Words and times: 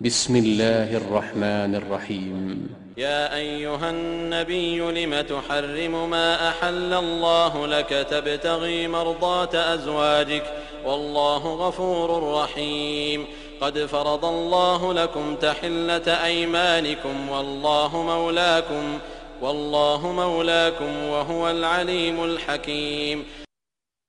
بسم 0.00 0.36
الله 0.36 0.96
الرحمن 0.96 1.74
الرحيم. 1.74 2.68
يا 2.96 3.34
أيها 3.34 3.90
النبي 3.90 4.78
لم 4.78 5.20
تحرم 5.20 6.10
ما 6.10 6.48
أحل 6.48 6.94
الله 6.94 7.66
لك 7.66 8.06
تبتغي 8.10 8.88
مرضات 8.88 9.54
أزواجك؟ 9.54 10.42
والله 10.84 11.38
غفور 11.38 12.34
رحيم. 12.42 13.26
قد 13.60 13.78
فرض 13.78 14.24
الله 14.24 14.92
لكم 14.92 15.36
تحلة 15.36 16.24
أيمانكم 16.24 17.28
والله 17.28 18.02
مولاكم 18.02 18.98
والله 19.42 20.12
مولاكم 20.12 21.02
وهو 21.04 21.50
العليم 21.50 22.24
الحكيم. 22.24 23.24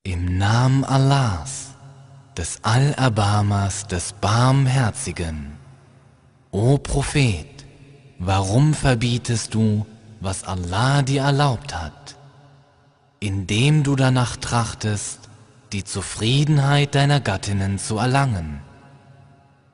Im 0.03 0.37
Namen 0.37 0.83
Allahs, 0.83 1.71
des 2.35 2.59
Allerbarmers, 2.63 3.87
des 3.87 4.11
Barmherzigen. 4.21 5.56
O 6.51 6.77
Prophet, 6.77 7.45
warum 8.19 8.73
verbietest 8.73 9.53
du, 9.53 9.85
was 10.21 10.45
Allah 10.45 11.01
dir 11.01 11.23
erlaubt 11.23 11.75
hat, 11.75 12.15
indem 13.19 13.83
du 13.83 13.95
danach 13.95 14.37
trachtest, 14.37 15.19
die 15.73 15.83
Zufriedenheit 15.83 16.95
deiner 16.95 17.19
Gattinnen 17.19 17.79
zu 17.79 17.97
erlangen? 17.97 18.61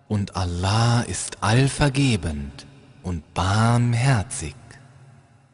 Und 0.07 0.35
Allah 0.35 1.01
ist 1.01 1.43
allvergebend 1.43 2.65
und 3.03 3.33
barmherzig. 3.35 4.55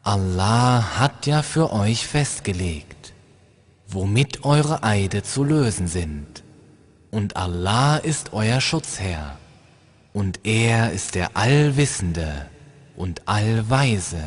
Allah 0.02 0.98
hat 0.98 1.26
ja 1.26 1.42
für 1.42 1.72
euch 1.72 2.06
festgelegt, 2.06 3.12
womit 3.86 4.44
eure 4.44 4.82
Eide 4.82 5.22
zu 5.22 5.44
lösen 5.44 5.86
sind. 5.86 6.42
Und 7.10 7.36
Allah 7.36 7.98
ist 7.98 8.32
euer 8.32 8.62
Schutzherr. 8.62 9.36
Und 10.12 10.40
er 10.44 10.92
ist 10.92 11.14
der 11.14 11.28
Allwissende 11.34 12.46
und 12.96 13.22
Allweise. 13.26 14.24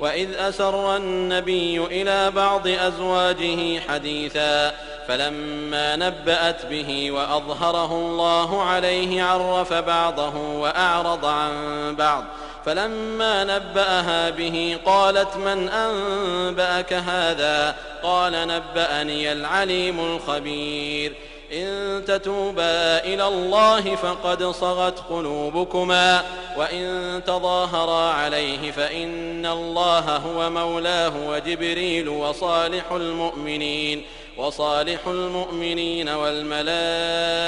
وإذ 0.00 0.34
أسر 0.34 0.96
النبي 0.96 1.84
إلى 1.84 2.30
بعض 2.30 2.68
أزواجه 2.68 3.80
حديثا 3.80 4.74
فلما 5.08 5.96
نبأت 5.96 6.66
به 6.66 7.10
وأظهره 7.10 7.92
الله 7.92 8.62
عليه 8.62 9.22
عرف 9.22 9.72
بعضه 9.72 10.36
وأعرض 10.36 11.24
عن 11.24 11.52
بعض 11.96 12.24
فلما 12.66 13.44
نبأها 13.44 14.30
به 14.30 14.78
قالت 14.84 15.36
من 15.36 15.68
أنبأك 15.68 16.92
هذا 16.92 17.74
قال 18.02 18.32
نبأني 18.32 19.32
العليم 19.32 20.00
الخبير 20.00 21.12
إن 21.52 22.04
تتوبا 22.04 23.04
إلى 23.04 23.28
الله 23.28 23.96
فقد 23.96 24.42
صغت 24.42 24.98
قلوبكما 24.98 26.24
وإن 26.56 27.22
تظاهرا 27.26 28.12
عليه 28.12 28.70
فإن 28.70 29.46
الله 29.46 30.16
هو 30.16 30.50
مولاه 30.50 31.28
وجبريل 31.28 32.08
وصالح 32.08 32.92
المؤمنين 32.92 34.02
وصالح 34.36 35.06
المؤمنين 35.06 36.08
والملائكة 36.08 37.42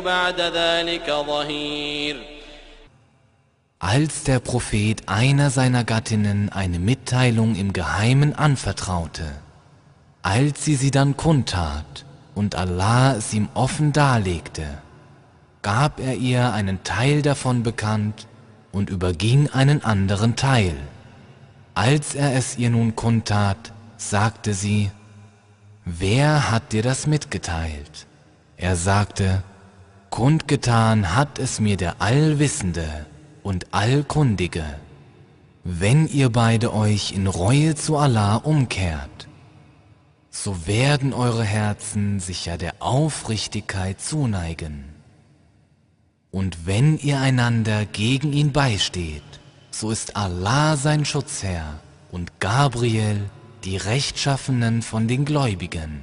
بعد 0.00 0.40
ذلك 0.40 1.10
ظهير. 1.10 2.16
Als 3.78 4.24
der 4.24 4.40
Prophet 4.40 5.06
einer 5.06 5.50
seiner 5.50 5.84
Gattinnen 5.84 6.50
eine 6.50 6.78
Mitteilung 6.78 7.56
im 7.56 7.74
Geheimen 7.74 8.34
anvertraute, 8.34 9.24
als 10.22 10.64
sie 10.64 10.76
sie 10.76 10.90
dann 10.90 11.16
kundtat 11.16 12.05
und 12.36 12.54
Allah 12.54 13.16
es 13.16 13.32
ihm 13.32 13.48
offen 13.54 13.92
darlegte, 13.92 14.66
gab 15.62 15.98
er 15.98 16.14
ihr 16.14 16.52
einen 16.52 16.84
Teil 16.84 17.22
davon 17.22 17.62
bekannt 17.62 18.28
und 18.72 18.90
überging 18.90 19.48
einen 19.48 19.82
anderen 19.82 20.36
Teil. 20.36 20.76
Als 21.74 22.14
er 22.14 22.36
es 22.36 22.58
ihr 22.58 22.68
nun 22.70 22.94
kundtat, 22.94 23.72
sagte 23.96 24.52
sie, 24.52 24.90
Wer 25.86 26.50
hat 26.50 26.72
dir 26.72 26.82
das 26.82 27.06
mitgeteilt? 27.06 28.06
Er 28.58 28.76
sagte, 28.76 29.42
Kundgetan 30.10 31.14
hat 31.16 31.38
es 31.38 31.58
mir 31.58 31.78
der 31.78 32.02
Allwissende 32.02 33.06
und 33.42 33.72
Allkundige, 33.72 34.64
wenn 35.64 36.06
ihr 36.06 36.30
beide 36.30 36.74
euch 36.74 37.12
in 37.12 37.26
Reue 37.26 37.76
zu 37.76 37.96
Allah 37.96 38.36
umkehrt, 38.36 39.15
so 40.42 40.66
werden 40.66 41.14
eure 41.14 41.44
Herzen 41.44 42.20
sicher 42.20 42.58
der 42.58 42.74
Aufrichtigkeit 42.80 44.00
zuneigen. 44.00 44.84
Und 46.30 46.66
wenn 46.66 46.98
ihr 46.98 47.20
einander 47.20 47.86
gegen 47.86 48.34
ihn 48.34 48.52
beisteht, 48.52 49.22
so 49.70 49.90
ist 49.90 50.14
Allah 50.14 50.76
sein 50.76 51.06
Schutzherr 51.06 51.80
und 52.12 52.38
Gabriel 52.38 53.30
die 53.64 53.78
Rechtschaffenen 53.78 54.82
von 54.82 55.08
den 55.08 55.24
Gläubigen. 55.24 56.02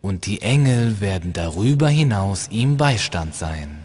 Und 0.00 0.24
die 0.24 0.40
Engel 0.40 1.00
werden 1.02 1.34
darüber 1.34 1.88
hinaus 1.88 2.48
ihm 2.48 2.78
Beistand 2.78 3.34
sein. 3.34 3.83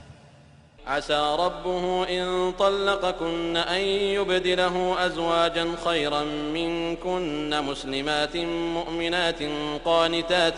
عسى 0.90 1.36
ربه 1.40 2.08
إن 2.10 2.52
طلقكن 2.60 3.58
أن 3.58 3.82
يبدله 4.18 5.06
أزواجا 5.06 5.68
خيرا 5.86 6.24
منكن 6.54 7.64
مسلمات 7.64 8.38
مؤمنات 8.78 9.44
قانتات 9.86 10.58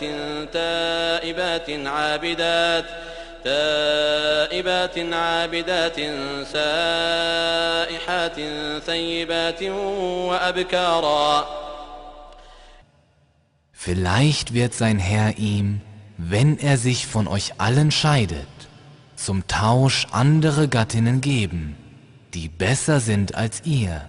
تائبات 0.52 1.70
عابدات 1.70 2.84
تائبات 3.44 4.98
عابدات 4.98 5.96
سائحات 6.52 8.36
ثيبات 8.86 9.62
وأبكارا. 10.28 11.46
Vielleicht 13.72 14.54
wird 14.54 14.74
sein 14.74 14.98
Herr 14.98 15.38
ihm, 15.38 15.80
wenn 16.16 16.56
er 16.58 16.76
sich 16.78 17.06
von 17.06 17.26
euch 17.26 17.54
allen 17.58 17.90
scheidet, 17.90 18.51
zum 19.21 19.47
Tausch 19.47 20.07
andere 20.11 20.67
Gattinnen 20.67 21.21
geben, 21.21 21.75
die 22.33 22.47
besser 22.49 22.99
sind 22.99 23.35
als 23.35 23.61
ihr, 23.65 24.07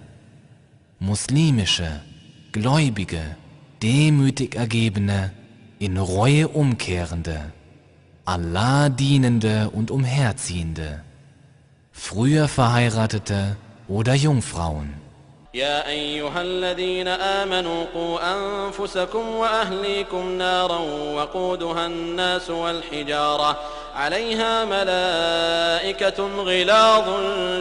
muslimische, 0.99 2.01
gläubige, 2.51 3.35
demütig 3.81 4.55
ergebene, 4.55 5.31
in 5.79 5.97
Reue 5.97 6.47
umkehrende, 6.47 7.53
Allah 8.25 8.89
dienende 8.89 9.69
und 9.69 9.91
umherziehende, 9.91 11.01
früher 11.91 12.47
verheiratete 12.47 13.55
oder 13.87 14.13
Jungfrauen. 14.13 14.93
يا 15.53 15.87
أيها 15.87 16.41
الذين 16.41 17.07
آمنوا 17.07 17.85
قوا 17.93 18.19
أنفسكم 18.33 19.29
وأهليكم 19.29 20.31
نارا 20.31 20.77
وقودها 21.15 21.85
الناس 21.85 22.49
والحجارة 22.49 23.59
عليها 23.94 24.64
ملائكة 24.64 26.18
غلاظ 26.42 27.08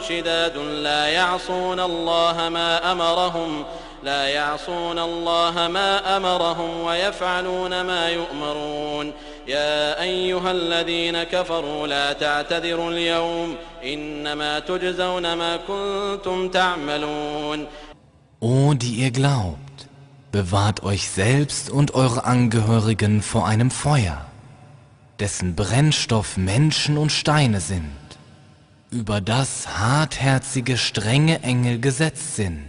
شداد 0.08 0.58
لا 0.58 1.08
يعصون 1.08 1.80
الله 1.80 2.50
ما 2.50 2.92
أمرهم 2.92 3.66
لا 4.04 4.28
يعصون 4.28 5.00
الله 5.00 5.68
ما 5.68 6.18
أمرهم 6.18 6.82
ويفعلون 6.86 7.82
ما 7.82 8.10
يؤمرون. 8.10 9.14
يا 9.48 10.02
أيها 10.02 10.52
الذين 10.52 11.24
كفروا 11.24 11.88
لا 11.88 12.14
تعتذروا 12.14 12.92
اليوم 12.92 13.56
إنما 13.84 14.60
تجزون 14.60 15.34
ما 15.34 15.58
كنتم 15.68 16.50
تعملون. 16.50 17.68
O, 18.40 18.74
die 18.74 18.96
ihr 19.04 19.12
glaubt, 19.12 19.88
bewahrt 20.32 20.84
euch 20.84 21.10
selbst 21.10 21.70
und 21.70 21.96
eure 21.96 22.26
Angehörigen 22.26 23.22
vor 23.22 23.48
einem 23.48 23.72
Feuer, 23.72 24.26
dessen 25.24 25.56
Brennstoff 25.56 26.36
Menschen 26.36 26.98
und 26.98 27.10
Steine 27.10 27.62
sind, 27.62 27.88
über 28.92 29.22
das 29.22 29.80
hartherzige, 29.80 30.78
strenge 30.78 31.42
Engel 31.44 31.80
gesetzt 31.80 32.36
sind, 32.36 32.68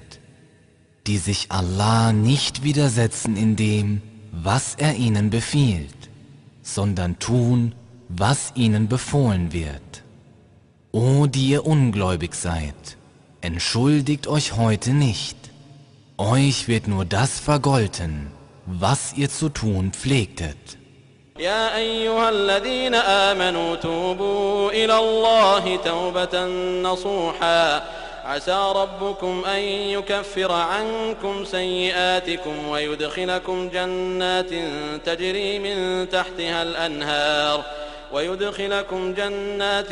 die 1.09 1.19
sich 1.19 1.51
Allah 1.51 2.13
nicht 2.13 2.63
widersetzen 2.63 3.37
in 3.37 3.57
dem, 3.57 4.03
was 4.31 4.77
er 4.77 4.95
ihnen 4.95 5.31
befiehlt, 5.31 5.97
sondern 6.63 7.19
tun, 7.19 7.75
was 8.09 8.53
ihnen 8.55 8.87
befohlen 8.87 9.53
wird. 9.53 10.05
O, 10.93 11.27
die 11.27 11.49
ihr 11.49 11.67
ungläubig 11.67 12.37
seid, 12.37 12.99
entschuldigt 13.41 14.29
euch 14.29 14.57
heute 14.57 14.93
nicht, 14.93 15.37
euch 16.19 16.69
wird 16.69 16.87
nur 16.87 17.05
das 17.05 17.41
vergolten, 17.41 18.29
was 18.65 19.15
ihr 19.17 19.29
zu 19.29 19.49
tun 19.49 19.91
pflegtet. 19.91 20.79
يا 21.39 21.77
أيها 21.77 22.29
الذين 22.29 22.95
آمنوا 22.95 23.77
توبوا 23.77 24.71
إلى 24.71 24.99
الله 24.99 25.77
توبة 25.77 26.45
نصوحا. 26.83 27.85
عسى 28.25 28.73
ربكم 28.77 29.45
أن 29.45 29.59
يكفر 29.59 30.53
عنكم 30.53 31.45
سيئاتكم 31.45 32.69
ويدخلكم 32.69 33.69
جنات 33.69 34.51
تجري 35.05 35.59
من 35.59 36.09
تحتها 36.09 36.63
الأنهار 36.63 37.65
ويدخلكم 38.13 39.15
جنات 39.15 39.89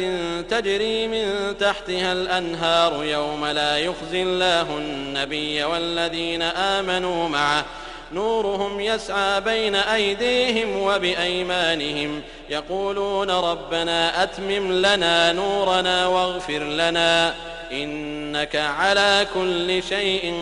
تجري 0.50 1.09
من 1.09 1.55
تحتها 1.59 2.12
الأنهار 2.12 3.05
يوم 3.05 3.47
لا 3.47 3.79
يخزي 3.79 4.23
الله 4.23 4.79
النبي 4.79 5.65
والذين 5.65 6.43
آمنوا 6.43 7.29
معه. 7.29 7.65
نورهم 8.14 8.80
يسعى 8.80 9.42
بين 9.42 9.75
أيديهم 9.75 10.78
وبأيمانهم 10.78 12.22
يقولون 12.50 13.31
ربنا 13.31 14.24
أتمم 14.24 14.72
لنا 14.72 15.31
نورنا 15.34 16.08
واغفر 16.08 16.64
لنا 16.64 17.34
إنك 17.72 18.56
على 18.56 19.28
كل 19.34 19.84
شيء 19.84 20.34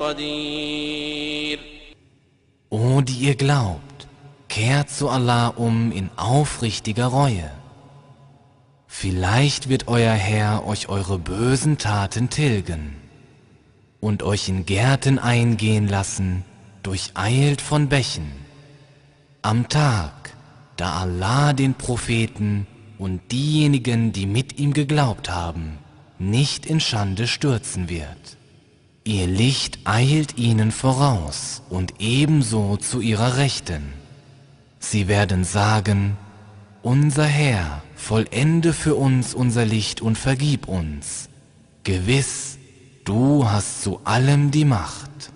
قدير 0.00 1.58
O, 2.70 3.00
die 3.00 3.14
ihr 3.28 3.34
glaubt, 3.34 4.06
kehrt 4.48 4.90
zu 4.90 5.08
Allah 5.08 5.54
um 5.56 5.90
in 5.90 6.10
aufrichtiger 6.16 7.06
Reue. 7.06 7.50
Vielleicht 8.86 9.68
wird 9.70 9.88
euer 9.88 10.12
Herr 10.12 10.66
euch 10.66 10.88
eure 10.88 11.18
bösen 11.18 11.78
Taten 11.78 12.28
tilgen 12.28 12.96
und 14.00 14.22
euch 14.22 14.48
in 14.48 14.66
Gärten 14.66 15.18
eingehen 15.18 15.88
lassen, 15.88 16.44
durcheilt 16.83 17.61
von 17.61 17.89
Bächen. 17.89 18.31
Am 19.41 19.69
Tag, 19.69 20.35
da 20.77 20.99
Allah 21.01 21.53
den 21.53 21.73
Propheten 21.73 22.67
und 22.97 23.31
diejenigen, 23.31 24.11
die 24.11 24.25
mit 24.25 24.59
ihm 24.59 24.73
geglaubt 24.73 25.29
haben, 25.29 25.79
nicht 26.19 26.65
in 26.65 26.79
Schande 26.79 27.27
stürzen 27.27 27.89
wird. 27.89 28.37
Ihr 29.03 29.27
Licht 29.27 29.79
eilt 29.83 30.37
ihnen 30.37 30.71
voraus 30.71 31.61
und 31.69 31.95
ebenso 31.99 32.77
zu 32.77 33.01
ihrer 33.01 33.35
Rechten. 33.35 33.91
Sie 34.79 35.09
werden 35.09 35.43
sagen, 35.43 36.17
unser 36.81 37.25
Herr, 37.25 37.81
vollende 37.95 38.71
für 38.71 38.95
uns 38.95 39.33
unser 39.33 39.65
Licht 39.65 40.01
und 40.01 40.17
vergib 40.17 40.67
uns. 40.69 41.27
Gewiss, 41.83 42.57
du 43.03 43.49
hast 43.49 43.83
zu 43.83 43.99
allem 44.05 44.51
die 44.51 44.65
Macht. 44.65 45.32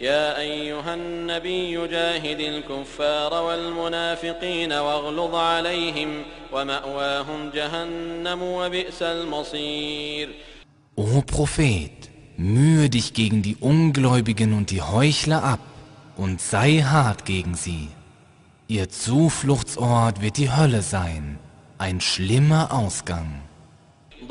يا 0.00 0.38
أيها 0.40 0.94
النبي 0.94 1.86
جاهد 1.88 2.40
الكفار 2.40 3.42
والمنافقين 3.42 4.72
واغلظ 4.72 5.34
عليهم 5.34 6.22
ومأواهم 6.52 7.50
جهنم 7.50 8.42
وبئس 8.42 9.02
المصير 9.02 10.28
O 10.98 11.22
Prophet, 11.22 12.10
mühe 12.36 12.88
dich 12.90 13.12
gegen 13.14 13.42
die 13.42 13.56
Ungläubigen 13.56 14.52
und 14.54 14.70
die 14.70 14.82
Heuchler 14.82 15.42
ab 15.44 15.60
und 16.16 16.40
sei 16.40 16.82
hart 16.82 17.24
gegen 17.24 17.54
sie. 17.54 17.88
Ihr 18.68 18.88
Zufluchtsort 18.88 20.22
wird 20.22 20.38
die 20.38 20.50
Hölle 20.50 20.82
sein, 20.82 21.38
ein 21.78 22.00
schlimmer 22.00 22.72
Ausgang. 22.72 23.42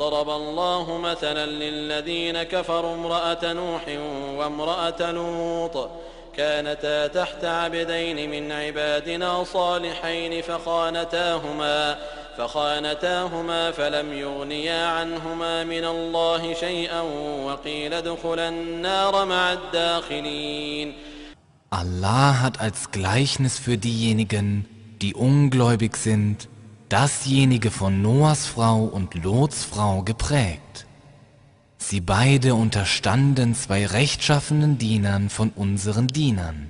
ضرب 0.01 0.29
الله 0.29 0.97
مثلا 0.97 1.45
للذين 1.45 2.43
كفروا 2.43 2.93
امرأة 2.93 3.53
نوح 3.53 3.83
وامرأة 4.37 5.11
لوط 5.11 5.89
كانتا 6.37 7.07
تحت 7.07 7.45
عبدين 7.45 8.29
من 8.29 8.51
عبادنا 8.51 9.43
صالحين 9.43 10.41
فخانتاهما 10.41 11.97
فخانتاهما 12.37 13.71
فلم 13.71 14.13
يغنيا 14.13 14.87
عنهما 14.87 15.63
من 15.63 15.85
الله 15.85 16.53
شيئا 16.53 17.01
وقيل 17.47 17.93
ادخلا 17.93 18.49
النار 18.49 19.25
مع 19.25 19.53
الداخلين. 19.53 20.93
Allah 21.69 22.41
hat 22.41 22.59
als 22.59 22.91
Gleichnis 22.91 23.59
für 23.59 23.77
diejenigen, 23.77 24.65
die 25.01 25.13
ungläubig 25.13 25.95
sind, 25.95 26.47
dasjenige 26.91 27.71
von 27.71 28.01
Noahs 28.01 28.47
Frau 28.47 28.83
und 28.83 29.15
Lots 29.15 29.63
Frau 29.63 30.03
geprägt. 30.03 30.85
Sie 31.77 32.01
beide 32.01 32.53
unterstanden 32.53 33.55
zwei 33.55 33.85
rechtschaffenen 33.85 34.77
Dienern 34.77 35.29
von 35.29 35.51
unseren 35.51 36.07
Dienern. 36.07 36.67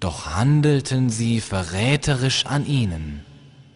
Doch 0.00 0.26
handelten 0.34 1.10
sie 1.10 1.40
verräterisch 1.40 2.44
an 2.46 2.66
ihnen, 2.66 3.24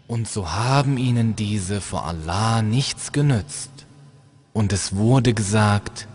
und 0.08 0.28
so 0.28 0.50
haben 0.50 0.99
ihnen 0.99 1.37
diese 1.37 1.81
vor 1.81 2.05
Allah 2.05 2.62
nichts 2.62 3.12
genützt. 3.12 3.70
Und 4.52 4.72
es 4.72 4.96
wurde 4.96 5.34
gesagt, 5.34 6.08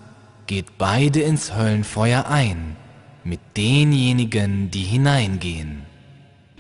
geht 0.48 0.78
beide 0.78 1.22
ins 1.22 1.56
Höllenfeuer 1.56 2.26
ein, 2.28 2.76
mit 3.24 3.40
denjenigen, 3.56 4.70
die 4.70 4.84
hineingehen. 4.84 5.86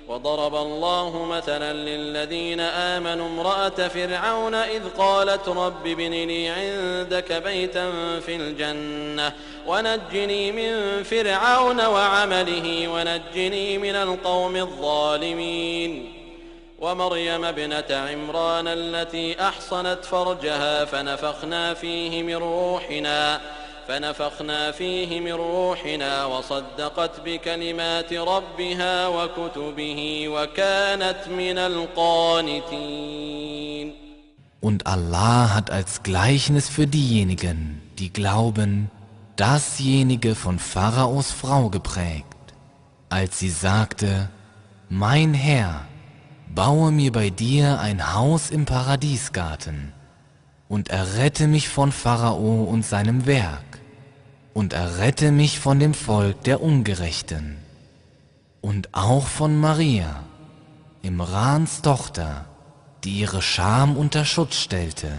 وضرب 0.07 0.55
الله 0.55 1.25
مثلا 1.25 1.73
للذين 1.73 2.59
آمنوا 2.59 3.27
امرأة 3.27 3.69
فرعون 3.69 4.53
إذ 4.53 4.81
قالت 4.97 5.49
رب 5.49 5.87
ابن 5.87 6.11
لي 6.11 6.49
عندك 6.49 7.33
بيتا 7.33 7.91
في 8.19 8.35
الجنة 8.35 9.33
ونجني 9.67 10.51
من 10.51 11.03
فرعون 11.03 11.85
وعمله 11.85 12.87
ونجني 12.87 13.77
من 13.77 13.95
القوم 13.95 14.55
الظالمين 14.55 16.13
ومريم 16.79 17.45
ابنة 17.45 17.85
عمران 17.91 18.67
التي 18.67 19.41
أحصنت 19.41 20.05
فرجها 20.05 20.85
فنفخنا 20.85 21.73
فيه 21.73 22.23
من 22.23 22.35
روحنا 22.35 23.41
فنفخنا 23.90 24.70
فيه 24.70 25.20
من 25.20 25.32
روحنا 25.32 26.24
وصدقت 26.24 27.20
بكلمات 27.24 28.12
ربها 28.12 29.08
وكتبه 29.08 30.28
وكانت 30.28 31.28
من 31.28 31.58
القانتين 31.58 33.10
Und 34.62 34.86
Allah 34.86 35.54
hat 35.54 35.70
als 35.70 36.02
Gleichnis 36.02 36.68
für 36.68 36.86
diejenigen, 36.86 37.80
die 37.98 38.12
glauben, 38.12 38.90
dasjenige 39.36 40.34
von 40.34 40.58
Pharaos 40.58 41.32
Frau 41.32 41.70
geprägt, 41.70 42.26
als 43.08 43.38
sie 43.38 43.48
sagte, 43.48 44.28
Mein 44.90 45.32
Herr, 45.32 45.86
baue 46.54 46.92
mir 46.92 47.10
bei 47.10 47.30
dir 47.30 47.80
ein 47.80 48.12
Haus 48.12 48.50
im 48.50 48.66
Paradiesgarten 48.66 49.94
und 50.68 50.90
errette 50.90 51.46
mich 51.46 51.70
von 51.70 51.90
Pharao 51.90 52.64
und 52.64 52.84
seinem 52.84 53.24
Werk 53.26 53.73
und 54.55 54.71
errette 54.71 55.33
mich 55.33 55.59
von 55.59 55.79
dem 55.79 55.93
Volk 55.93 56.45
der 56.45 56.61
Ungerechten 56.61 57.57
und 58.61 58.87
auch 58.93 59.27
von 59.27 59.59
Maria, 59.59 60.23
Imrans 61.01 61.81
Tochter, 61.81 62.45
die 63.03 63.19
ihre 63.19 63.41
Scham 63.41 63.97
unter 63.97 64.23
Schutz 64.23 64.55
stellte, 64.55 65.11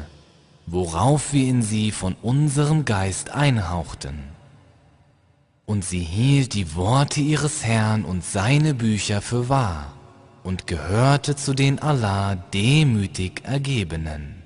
worauf 0.65 1.35
wir 1.35 1.47
in 1.47 1.61
sie 1.61 1.93
von 1.93 2.17
unserem 2.23 2.87
Geist 2.87 3.31
einhauchten. 3.31 4.25
Und 5.67 5.85
sie 5.85 6.01
hielt 6.01 6.55
die 6.55 6.75
Worte 6.75 7.21
ihres 7.21 7.63
Herrn 7.63 8.07
und 8.07 8.25
seine 8.25 8.73
Bücher 8.73 9.21
für 9.21 9.51
wahr 9.51 9.93
und 10.45 10.67
gehörte 10.67 11.37
zu 11.37 11.53
den 11.53 11.79
Allah 11.79 12.37
demütig 12.55 13.43
Ergebenen. 13.45 14.46